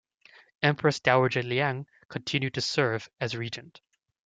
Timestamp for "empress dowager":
0.63-1.43